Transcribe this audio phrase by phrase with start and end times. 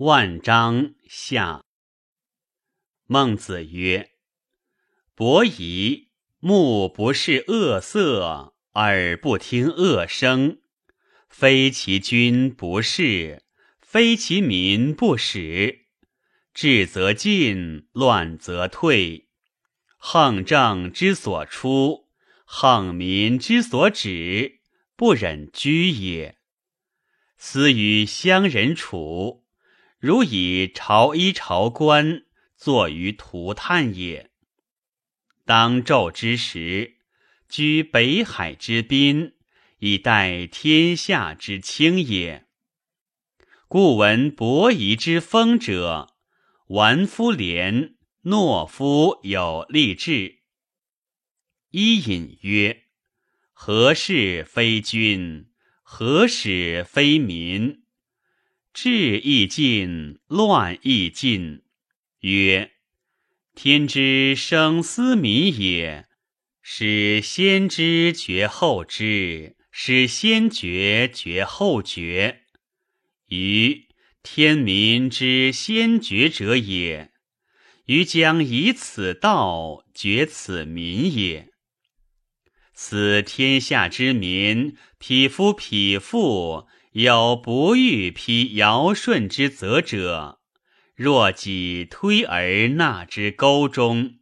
[0.00, 1.64] 万章下。
[3.06, 4.12] 孟子曰
[5.16, 10.60] ：“伯夷，目不视恶色，耳不听恶声，
[11.28, 13.42] 非其君不视，
[13.80, 15.86] 非其民不使。
[16.54, 19.28] 治则进，乱则退。
[19.96, 22.08] 横政之所出，
[22.44, 24.60] 横民之所止，
[24.94, 26.38] 不忍居也。
[27.36, 29.44] 思与乡人处。”
[29.98, 32.24] 如以朝衣朝冠
[32.56, 34.30] 坐于涂炭也。
[35.44, 36.98] 当昼之时，
[37.48, 39.34] 居北海之滨，
[39.78, 42.46] 以待天下之清也。
[43.66, 46.14] 故闻伯夷之风者，
[46.68, 50.42] 玩夫廉，懦夫有立志。
[51.70, 52.84] 伊尹曰
[53.52, 55.50] ：“何事非君？
[55.82, 57.82] 何使非民？”
[58.72, 61.62] 治亦尽，乱亦尽。
[62.20, 62.72] 曰：
[63.54, 66.06] 天之生斯民也，
[66.62, 72.42] 使先知绝后知，使先觉绝后觉。
[73.28, 73.88] 于
[74.22, 77.10] 天民之先觉者也，
[77.86, 81.50] 于将以此道觉此民也。
[82.74, 86.68] 此天下之民，匹夫匹妇。
[86.92, 90.40] 有不欲披尧舜之责者，
[90.94, 94.18] 若己推而纳之沟中，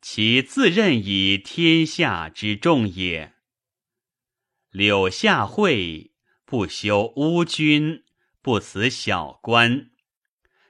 [0.00, 3.34] 其自任以天下之重也。
[4.70, 6.12] 柳下惠
[6.44, 8.04] 不修乌君，
[8.40, 9.90] 不辞小官，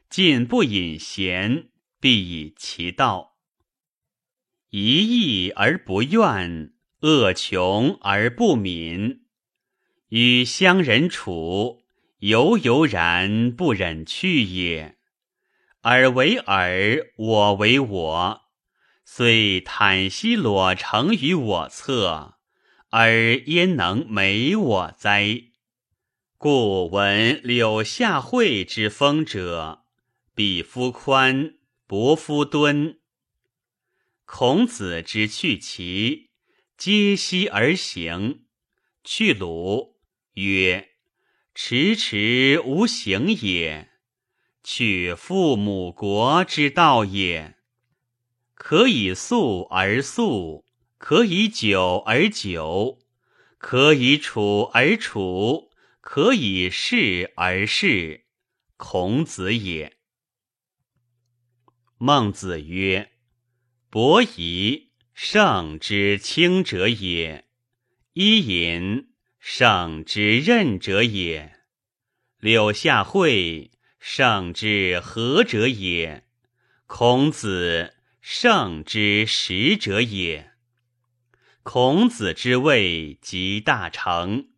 [0.09, 1.69] 进不隐贤，
[2.01, 3.37] 必以其道。
[4.71, 9.27] 一义而不怨，恶穷而不敏。
[10.11, 11.83] 与乡人处，
[12.19, 14.97] 犹悠然不忍去也。
[15.83, 18.41] 尔为尔，我为我，
[19.05, 22.39] 虽坦兮裸成于我侧，
[22.89, 25.45] 而焉能美我哉？
[26.37, 29.85] 故闻柳下惠之风者，
[30.35, 31.55] 彼夫宽，
[31.87, 32.99] 伯夫敦。
[34.25, 36.31] 孔子之去齐，
[36.77, 38.41] 皆息而行；
[39.05, 40.00] 去鲁。
[40.35, 40.91] 曰：
[41.55, 43.91] 迟迟无行也，
[44.63, 47.57] 取父母国之道也。
[48.55, 50.65] 可以速而速，
[50.99, 52.99] 可以久而久，
[53.59, 55.71] 可以处而处，
[56.01, 58.27] 可以事而事。
[58.77, 59.97] 孔子也。
[61.99, 63.13] 孟子曰：
[63.91, 67.47] 伯夷，圣之轻者也。
[68.13, 69.10] 伊尹。
[69.41, 71.55] 圣之任者也，
[72.39, 76.25] 柳下惠圣之和者也，
[76.87, 80.53] 孔子圣之实者也。
[81.63, 84.49] 孔子之谓即大成，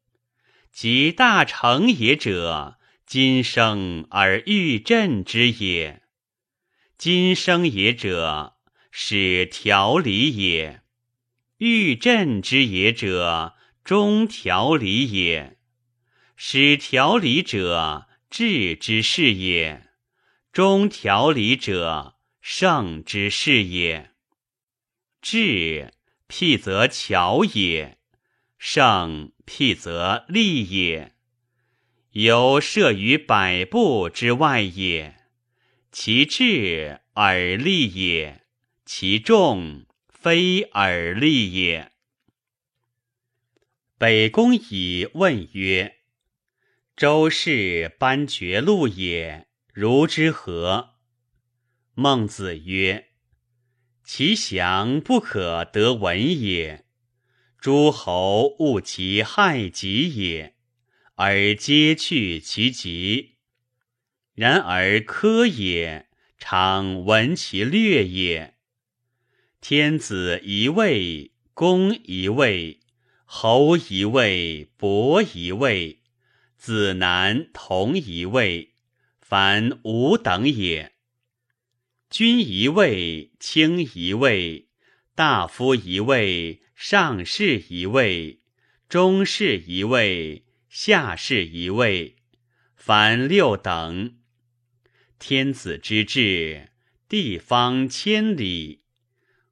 [0.72, 6.02] 即大成也者，今生而欲振之也。
[6.98, 8.56] 今生也者，
[8.90, 10.80] 使调理也；
[11.58, 13.54] 欲振之也者。
[13.84, 15.58] 中调理也，
[16.36, 19.88] 使调理者治之事也；
[20.52, 24.12] 中调理者圣之事也。
[25.20, 25.92] 治
[26.28, 27.98] 辟则巧也，
[28.56, 31.14] 圣辟则利也。
[32.12, 35.16] 由设于百步之外也。
[35.90, 38.44] 其治而利也，
[38.86, 41.91] 其众非而利也。
[44.02, 45.98] 北宫以问曰
[46.96, 50.94] ：“周氏班绝路也，如之何？”
[51.94, 53.10] 孟子曰
[54.02, 56.84] ：“其祥不可得闻也。
[57.56, 60.56] 诸侯恶其害己也，
[61.14, 63.36] 而皆去其疾；
[64.34, 66.08] 然而科也，
[66.38, 68.56] 常闻其略也。
[69.60, 72.80] 天子一位，公一位。”
[73.34, 76.02] 侯一位，伯一位，
[76.58, 78.74] 子男同一位，
[79.22, 80.92] 凡吾等也。
[82.10, 84.68] 君一位，卿一位，
[85.14, 88.42] 大夫一位，上士一位，
[88.86, 92.16] 中士一位，下士一位，
[92.76, 94.18] 凡六等。
[95.18, 96.68] 天子之治，
[97.08, 98.82] 地方千里，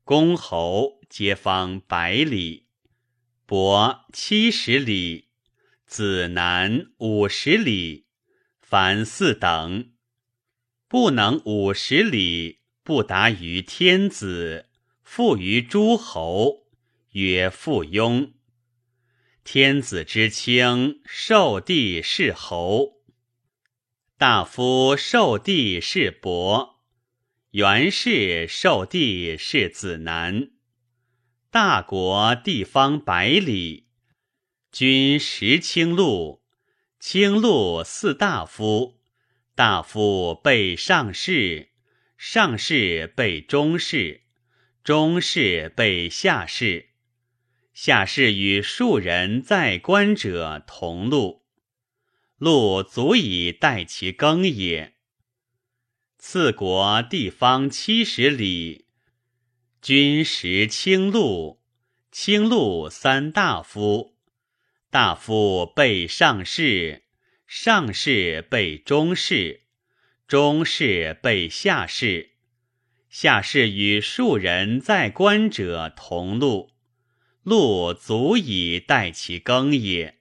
[0.05, 2.67] 公侯皆方百里。
[3.51, 5.31] 伯七十里，
[5.85, 8.07] 子男五十里，
[8.61, 9.91] 凡四等，
[10.87, 14.67] 不能五十里，不达于天子，
[15.03, 16.69] 复于诸侯，
[17.11, 18.31] 曰附庸。
[19.43, 23.01] 天子之轻，受地是侯；
[24.17, 26.77] 大夫受地是伯；
[27.51, 30.53] 元氏受地是子男。
[31.53, 33.89] 大国地方百里，
[34.71, 36.45] 君十卿禄，
[37.01, 39.01] 卿禄四大夫。
[39.57, 41.71] 大夫备上士，
[42.17, 44.21] 上士备中士，
[44.85, 46.91] 中士备下士。
[47.75, 51.43] 下士与庶人在官者同禄，
[52.39, 54.95] 禄足以待其耕也。
[56.17, 58.87] 次国地方七十里，
[59.83, 61.59] 君食清禄，
[62.13, 64.15] 清禄三大夫，
[64.91, 67.05] 大夫备上士。
[67.47, 69.63] 上士备中士，
[70.29, 72.33] 中士备下士，
[73.09, 76.71] 下士与庶人在官者同禄，
[77.43, 80.19] 禄足以待其耕也。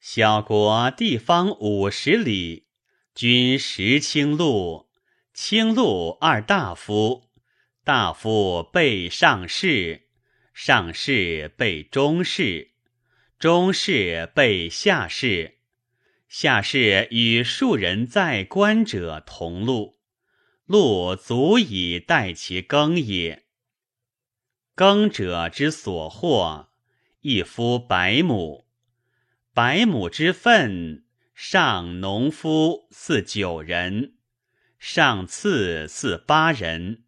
[0.00, 2.68] 小国地方五十里，
[3.14, 4.88] 君食清禄，
[5.34, 7.27] 清禄二大夫，
[7.88, 10.02] 大夫备上士，
[10.52, 12.72] 上士备中士，
[13.38, 15.60] 中士备下士。
[16.28, 19.96] 下士与庶人在官者同禄，
[20.66, 23.46] 禄足以待其耕也。
[24.74, 26.68] 耕者之所获，
[27.22, 28.66] 一夫百亩，
[29.54, 34.12] 百亩之分，上农夫四九人，
[34.78, 37.04] 上次四八人，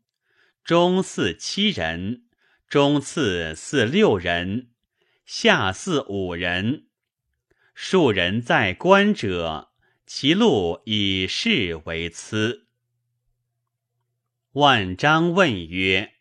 [0.71, 2.27] 中四七人，
[2.69, 4.71] 中次四六人，
[5.27, 6.87] 下四五人。
[7.75, 9.73] 数人在官者，
[10.07, 12.69] 其禄以士为疵。
[14.53, 16.13] 万章问曰：“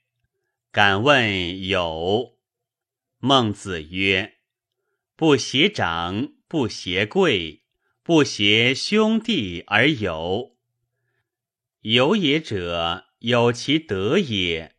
[0.73, 2.39] 敢问有？”
[3.21, 4.39] 孟子曰
[5.15, 7.65] ：“不挟长，不挟贵，
[8.01, 10.57] 不挟兄弟而友。
[11.81, 14.75] 有也者，有其德也，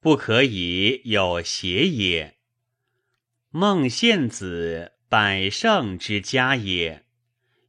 [0.00, 2.36] 不可以有邪也。”
[3.50, 4.92] 孟献子。
[5.10, 7.04] 百乘之家也，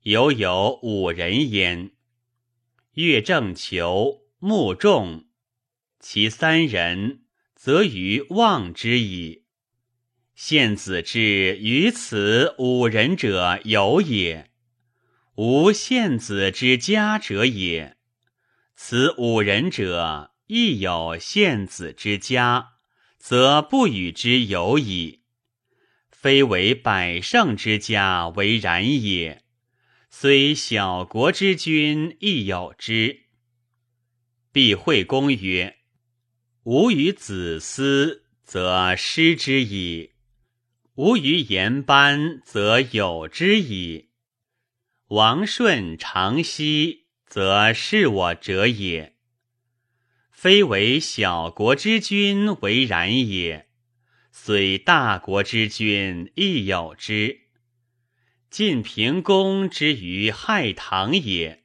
[0.04, 1.90] 犹有五人焉。
[2.94, 5.26] 乐正求、目仲，
[6.00, 7.24] 其三人，
[7.56, 9.46] 则于望之矣。
[10.36, 14.52] 献子之于此五人者有也，
[15.34, 17.98] 无献子之家者也。
[18.84, 22.72] 此五人者亦有献子之家，
[23.20, 25.22] 则不与之有矣。
[26.10, 29.44] 非为百胜之家为然也，
[30.10, 33.28] 虽小国之君亦有之。
[34.52, 35.78] 必惠公曰
[36.66, 40.14] ：“吾与子思，则失之矣；
[40.96, 44.10] 吾与言班，则有之矣。
[45.10, 47.01] 王顺、长息，
[47.32, 49.16] 则是我者也。
[50.34, 53.70] 非为小国之君为然也。”
[54.34, 57.44] 虽大国之君亦有之。
[58.50, 61.64] 晋平公之于害唐也，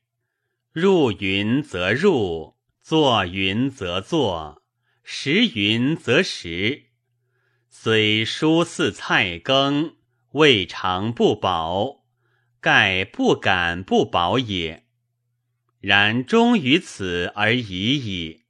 [0.70, 4.62] 入云则入，坐云则坐，
[5.02, 6.91] 食云则食。
[7.69, 9.96] 虽书似菜羹，
[10.34, 12.05] 未尝不饱，
[12.60, 14.85] 盖不敢不饱也。
[15.86, 18.40] 然终于此而已矣。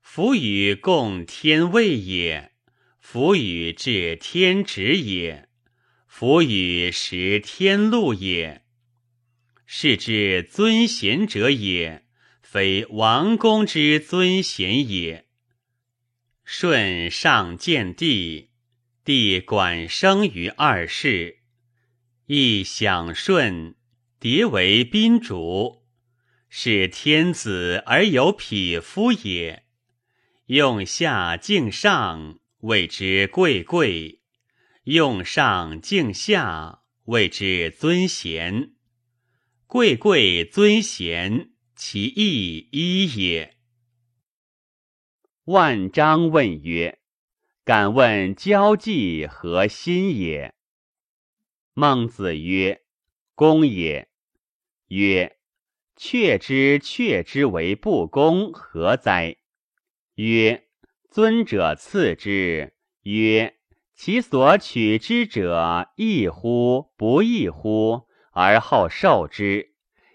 [0.00, 2.52] 夫与共天位也。
[3.00, 5.48] 夫与治天职也，
[6.06, 8.62] 夫与识天禄也。
[9.66, 12.04] 是之尊贤者也，
[12.42, 15.26] 非王公之尊贤也。
[16.44, 18.50] 舜上见帝，
[19.04, 21.38] 帝管生于二世，
[22.26, 23.74] 亦享舜，
[24.20, 25.85] 迭为宾主，
[26.48, 29.64] 是天子而有匹夫也。
[30.46, 32.40] 用下敬上。
[32.60, 34.22] 谓之贵贵，
[34.84, 38.72] 用上敬下，谓之尊贤。
[39.66, 43.58] 贵贵尊贤，其义一也。
[45.44, 46.98] 万章问曰
[47.62, 50.54] ：“敢问交际何心也？”
[51.74, 52.82] 孟子曰
[53.36, 54.08] ：“公也。”
[54.88, 55.35] 曰
[55.96, 59.36] ：“却之却之为不公，何哉？”
[60.16, 60.62] 曰。
[61.08, 62.74] 尊者赐之，
[63.04, 63.56] 曰
[63.96, 66.92] ：“其所取之者，义乎？
[66.98, 68.02] 不义乎？
[68.32, 69.72] 而后受之，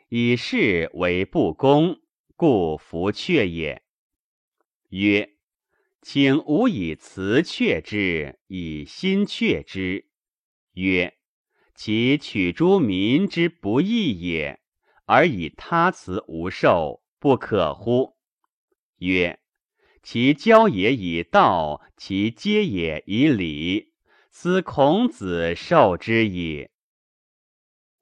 [0.09, 2.01] 以是为不公，
[2.35, 3.81] 故弗却也。
[4.89, 5.31] 曰：
[6.03, 10.05] 请吾以辞却之，以心却之。
[10.73, 11.15] 曰：
[11.73, 14.60] 其取诸民之不义也，
[15.13, 18.15] 而以他辞无受，不可乎？
[18.99, 19.41] 曰：
[20.01, 23.91] 其交也以道，其接也以礼，
[24.29, 26.69] 斯孔子受之矣。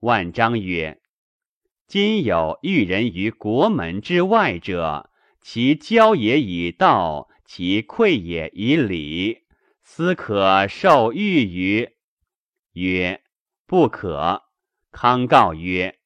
[0.01, 1.01] 万章曰：
[1.87, 5.09] 今有遇人于国门之外者，
[5.41, 9.47] 其交也以道，其馈也以礼，
[9.81, 11.89] 斯可受遇于？
[12.73, 13.23] 曰：
[13.65, 14.43] 不可。
[14.91, 15.98] 康告曰：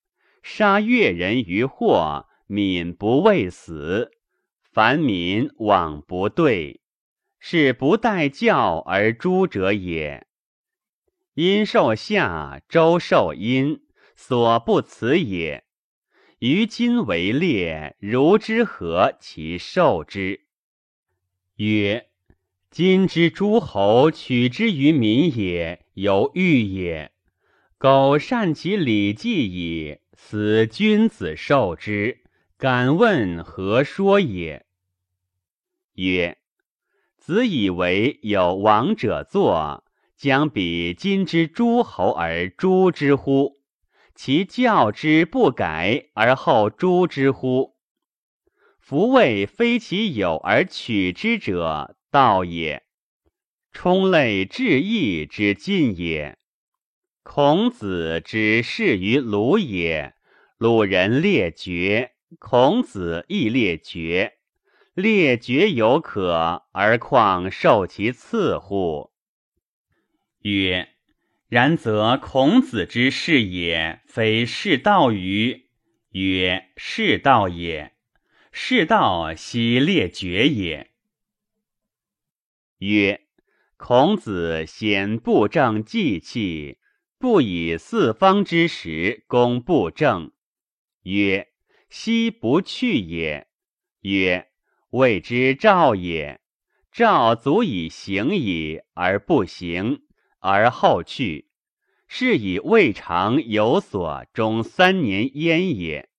[0.44, 4.12] 杀越人于祸，民不畏死。
[4.62, 6.82] 凡民往不对，
[7.40, 10.28] 是不待教而诛者也。
[11.36, 13.82] 殷受夏，周受殷，
[14.16, 15.64] 所不辞也。
[16.40, 20.42] 于今为烈，如之何其受之？
[21.56, 22.10] 曰：
[22.70, 27.14] 今之诸侯取之于民也，犹豫也。
[27.78, 32.22] 苟善其礼记矣，此君子受之。
[32.58, 34.66] 敢问何说也？
[35.96, 36.38] 曰：
[37.18, 39.84] 子以为有王者作，
[40.16, 43.60] 将比今之诸侯而诛之乎？
[44.16, 47.76] 其教之不改而后诛之乎？
[48.80, 52.84] 夫谓非其有而取之者，道也。
[53.74, 56.38] 充类至义之尽也。
[57.24, 60.14] 孔子之事于鲁也，
[60.58, 64.40] 鲁人列爵，孔子亦列爵。
[64.94, 69.12] 列爵有可，而况受其赐乎？
[70.42, 70.90] 曰：
[71.48, 75.70] 然则孔子之事也，非是道于？
[76.12, 77.94] 曰：是道也。
[78.52, 80.92] 是道悉列爵也。
[82.80, 83.22] 曰：
[83.78, 86.78] 孔子先布政祭器。
[87.24, 90.34] 不以四方之时攻布政，
[91.04, 91.48] 曰：
[91.90, 93.48] 昔不去也。
[94.02, 94.50] 曰：
[94.90, 96.42] 谓之赵也。
[96.92, 100.02] 赵足以行矣，而不行，
[100.40, 101.48] 而后去，
[102.10, 106.10] 是以未尝有所终三年焉也。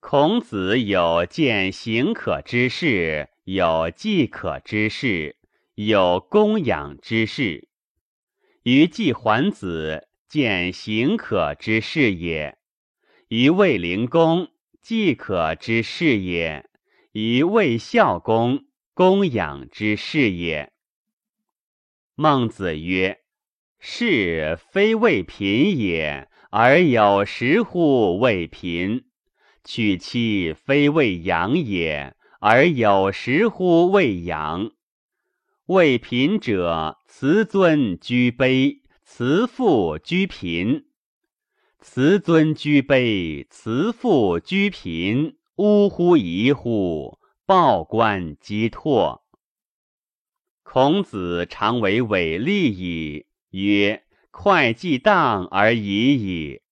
[0.00, 5.36] 孔子有见行可之事，有计可之事，
[5.74, 7.68] 有供养之事。
[8.66, 12.58] 于季桓子见行可之事也，
[13.28, 14.48] 于卫灵公
[14.82, 16.68] 祭可之事也，
[17.12, 20.72] 于卫孝公供养之事也。
[22.16, 23.20] 孟子曰
[23.78, 29.02] ：“是非为贫也，而有时乎为贫；
[29.62, 34.72] 娶妻非为养也，而有时乎为养。”
[35.66, 40.84] 为贫者，慈尊居卑，慈父居贫；
[41.80, 47.18] 慈尊居卑，慈父居贫，呜呼疑乎！
[47.44, 49.24] 报官击拓。
[50.62, 56.62] 孔子常为伟立矣，曰：“会计当而已矣。”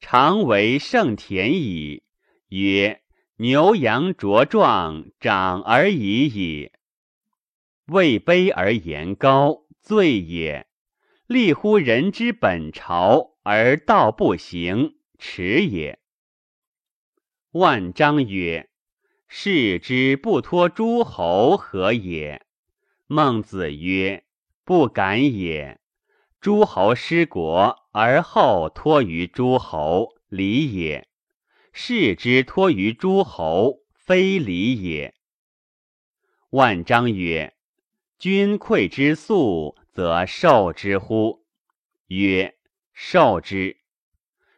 [0.00, 2.02] 常为盛田矣，
[2.48, 3.00] 曰
[3.38, 6.72] ：“牛羊茁壮，长而已矣。”
[7.88, 10.64] 位卑而言高，罪也；
[11.26, 15.98] 立乎人之本朝而道不行，耻也。
[17.50, 18.70] 万章曰
[19.28, 22.46] ：“士之不托诸侯，何也？”
[23.06, 24.24] 孟子曰
[24.64, 25.78] ：“不敢也。
[26.40, 31.04] 诸侯失国而后托于诸侯，礼也；
[31.74, 35.14] 士之托于诸侯，非礼也。”
[36.48, 37.52] 万章曰。
[38.18, 41.44] 君馈之粟，则受之乎？
[42.06, 42.56] 曰：
[42.92, 43.78] 受之。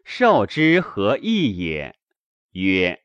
[0.04, 1.96] 受之何益也？
[2.52, 3.02] 曰：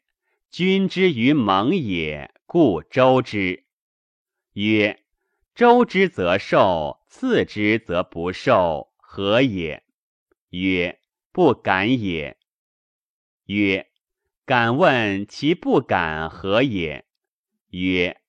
[0.50, 3.66] 君之于盟也，故周之。
[4.54, 5.04] 曰：
[5.56, 9.84] 周之则受，次之则不受，何也？
[10.50, 11.00] 曰：
[11.32, 12.38] 不敢也。
[13.46, 13.90] 曰：
[14.46, 17.06] 敢问其不敢何也？
[17.70, 18.21] 曰：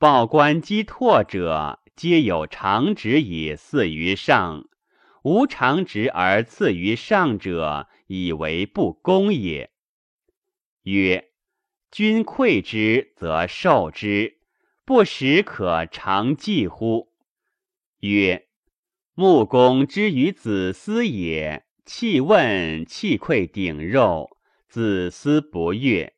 [0.00, 4.68] 报官击拓者，皆有常直以次于上；
[5.24, 9.72] 无常直而次于上者，以为不公也。
[10.84, 11.32] 曰：
[11.90, 14.38] 君馈之，则受之，
[14.84, 17.08] 不使可常计乎？
[17.98, 18.46] 曰：
[19.14, 24.38] 穆公之于子思也，弃问弃馈鼎肉，
[24.68, 26.14] 子思不悦。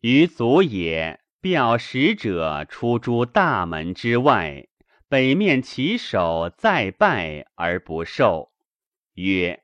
[0.00, 4.66] 于足也，表使者出诸大门之外，
[5.08, 8.50] 北面起手再拜而不受，
[9.14, 9.62] 曰：“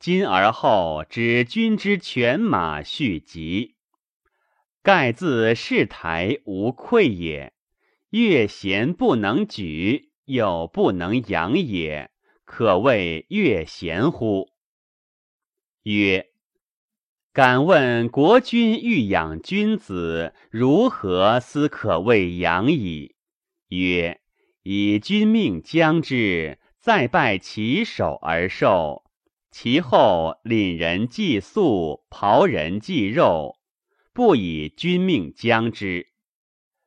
[0.00, 3.76] 今而后知君之犬马续疾，
[4.82, 7.52] 盖自世台无愧也。
[8.08, 12.10] 越贤不能举，又不能养也，
[12.46, 14.48] 可谓越贤乎？”
[15.84, 16.33] 曰。
[17.34, 23.16] 敢问国君欲养君子，如何思可谓养矣？
[23.70, 24.20] 曰：
[24.62, 29.02] 以君命将之，再拜其首而受，
[29.50, 33.56] 其后领人祭粟，刨人祭肉，
[34.12, 36.06] 不以君命将之。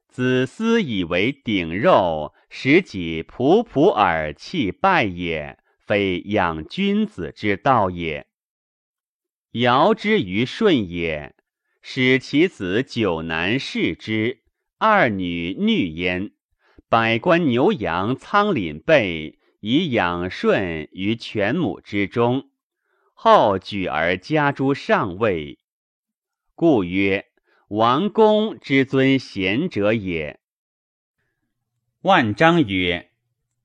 [0.08, 8.27] 子思以为鼎肉，使己仆仆而弃拜也，非养君子之道也。
[9.51, 11.34] 尧之于舜也，
[11.82, 14.44] 使其子九男侍之，
[14.77, 16.32] 二女女焉。
[16.89, 22.50] 百官牛羊仓廪备，以养舜于犬母之中。
[23.13, 25.60] 后举而加诸上位，
[26.54, 27.25] 故曰
[27.70, 30.39] 王公之尊贤者也。
[32.01, 33.12] 万章曰：“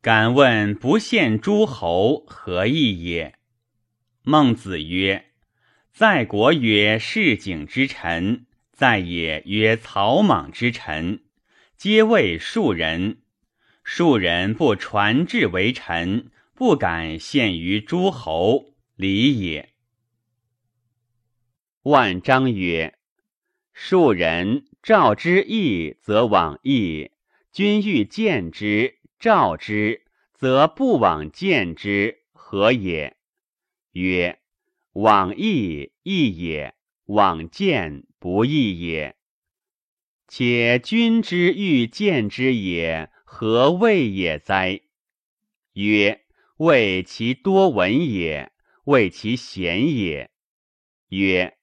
[0.01, 3.39] 敢问不献诸侯，何意也？”
[4.23, 5.32] 孟子曰。
[5.93, 11.23] 在国曰市井之臣，在野曰草莽之臣，
[11.77, 13.21] 皆谓庶人。
[13.85, 19.75] 庶人不传志为臣，不敢献于诸侯，礼也。
[21.83, 22.99] 万章曰：
[23.75, 27.11] 庶人召之义，则往义；
[27.53, 33.19] 君欲见之，召之，则不往见之，何也？
[33.93, 34.39] 曰。
[34.93, 36.75] 往义义也，
[37.07, 39.17] 往见不义也。
[40.29, 44.81] 且君之欲见之也，何谓也哉？
[45.73, 46.21] 曰：
[46.59, 48.53] 谓其多闻也，
[48.85, 50.31] 谓其贤也。
[51.09, 51.57] 曰：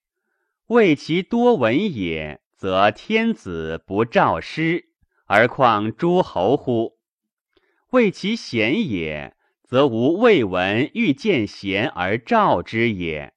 [0.68, 4.90] 谓其多闻也，则天子不召师，
[5.26, 6.98] 而况诸侯乎？
[7.92, 9.36] 谓其贤也。
[9.70, 13.36] 则无未闻欲见贤而召之也。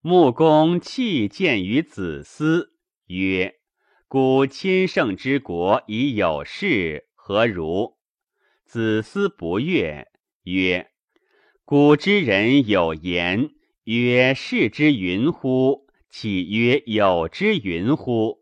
[0.00, 2.72] 穆公弃见于子思，
[3.08, 3.56] 曰
[4.08, 7.98] ：“古亲圣之国已有事，何如？”
[8.64, 10.08] 子思不悦，
[10.44, 10.90] 曰
[11.66, 13.50] ：“古之人有言，
[13.82, 18.38] 曰：‘事之云乎？’岂曰有之云乎？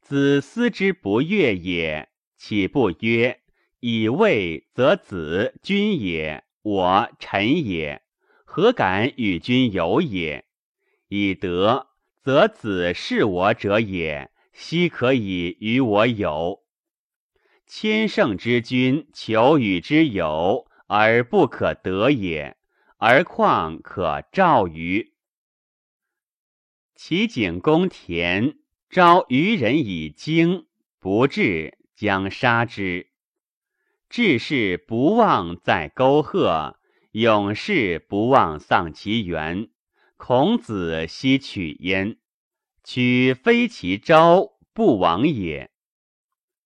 [0.00, 3.39] 子思之不悦也，岂不曰？”
[3.80, 8.02] 以位则子君也，我臣也，
[8.44, 10.44] 何敢与君有也？
[11.08, 11.88] 以德
[12.20, 16.62] 则子是我者也，奚可以与我有？
[17.66, 22.58] 千乘之君，求与之有而不可得也，
[22.98, 25.14] 而况可召于？
[26.94, 28.58] 齐景公田
[28.90, 30.66] 招愚人以精，
[30.98, 33.09] 不至，将杀之。
[34.10, 36.76] 志士不忘在沟壑，
[37.12, 39.68] 勇士不忘丧其源。
[40.16, 42.18] 孔子奚取焉？
[42.82, 45.70] 取非其招，不往也。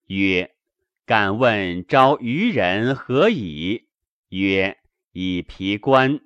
[0.07, 0.55] 曰：
[1.05, 3.89] 敢问招愚人何以？
[4.31, 4.79] 曰：
[5.13, 6.21] 以皮冠。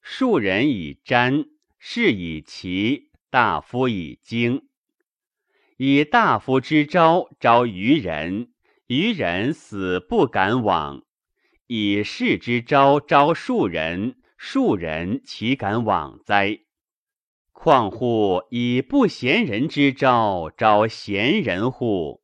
[0.00, 4.66] 庶人以毡，士以奇，大夫以经。
[5.76, 8.54] 以大夫之招招愚人。
[8.88, 11.02] 愚人死不敢往，
[11.66, 16.60] 以士之招招庶人，庶人岂敢往哉？
[17.50, 22.22] 况乎以不贤人之招招贤人乎？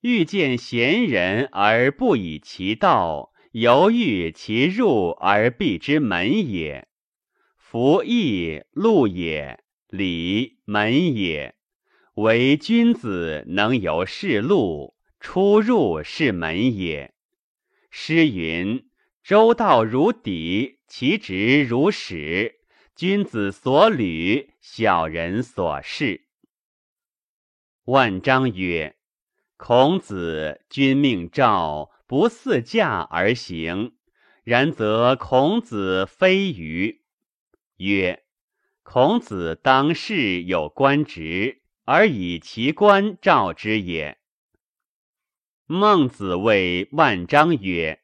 [0.00, 6.88] 欲见贤人而不以其道，犹豫其入而闭之门也。
[7.58, 11.54] 夫义路也，礼门也。
[12.14, 14.94] 唯君子能由是路。
[15.20, 17.14] 出入是门也。
[17.90, 18.88] 诗云
[19.24, 22.60] ：“周道如砥，其直如矢。
[22.94, 26.26] 君子所履，小人所视。”
[27.84, 28.96] 万章曰
[29.56, 33.96] ：“孔子君命召，不似驾而行。
[34.44, 37.02] 然则孔子非愚。”
[37.78, 38.24] 曰
[38.82, 44.18] ：“孔子当世有官职，而以其官召之也。”
[45.70, 48.00] 孟子谓万章曰：“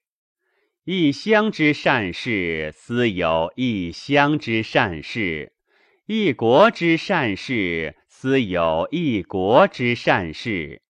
[0.84, 5.52] 一乡之善事，斯有一乡之善事；
[6.04, 10.82] 一国之善事，斯有一国之善事；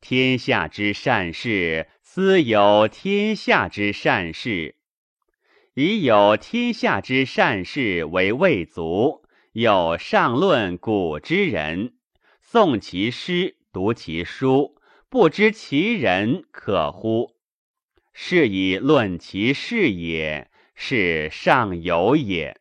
[0.00, 4.76] 天下之善事，斯有天下之善事。
[5.74, 11.92] 以有天下之善事为未足，有上论古之人，
[12.42, 14.73] 诵其诗，读其书，
[15.14, 17.36] 不知其人可乎？
[18.12, 22.60] 是以论其事也，是上有也。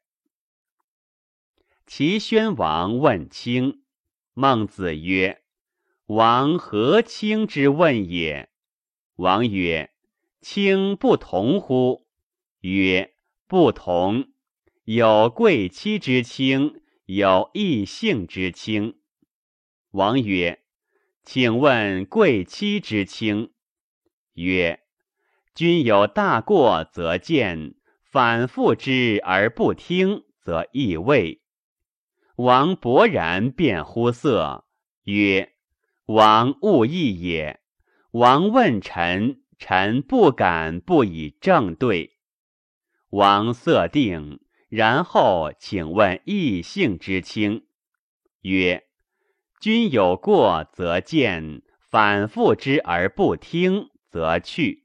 [1.88, 3.82] 齐宣王问卿，
[4.36, 5.42] 孟子曰
[6.06, 8.52] ：“王何卿之问也？”
[9.18, 9.89] 王曰
[10.39, 12.06] ：“卿不同乎？”
[12.62, 13.16] 曰
[13.50, 14.32] ：“不同。
[14.84, 19.00] 有贵戚之卿，有异姓之卿。”
[19.89, 20.62] 王曰
[21.24, 23.52] ：“请问贵戚之卿。”
[24.36, 24.82] 曰
[25.56, 31.42] ：“君有大过则谏，反复之而不听，则易位。”
[32.38, 34.66] 王勃然变乎色，
[35.04, 35.54] 曰
[36.08, 37.60] ：“王勿意也。
[38.12, 42.18] 王问臣，臣不敢不以正对。”
[43.12, 47.68] 王色定，然后请问异姓之卿，
[48.42, 48.88] 曰
[49.63, 54.83] ：“君有过则谏，反复之而不听，则去。”